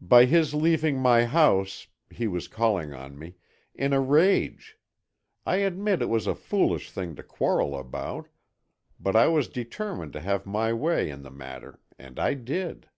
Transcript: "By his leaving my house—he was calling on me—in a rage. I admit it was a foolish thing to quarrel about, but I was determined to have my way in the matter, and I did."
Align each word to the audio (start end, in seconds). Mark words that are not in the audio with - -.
"By 0.00 0.24
his 0.24 0.54
leaving 0.54 0.98
my 0.98 1.26
house—he 1.26 2.26
was 2.26 2.48
calling 2.48 2.94
on 2.94 3.18
me—in 3.18 3.92
a 3.92 4.00
rage. 4.00 4.78
I 5.44 5.56
admit 5.56 6.00
it 6.00 6.08
was 6.08 6.26
a 6.26 6.34
foolish 6.34 6.90
thing 6.90 7.14
to 7.16 7.22
quarrel 7.22 7.78
about, 7.78 8.28
but 8.98 9.14
I 9.14 9.28
was 9.28 9.46
determined 9.46 10.14
to 10.14 10.20
have 10.22 10.46
my 10.46 10.72
way 10.72 11.10
in 11.10 11.20
the 11.20 11.30
matter, 11.30 11.80
and 11.98 12.18
I 12.18 12.32
did." 12.32 12.88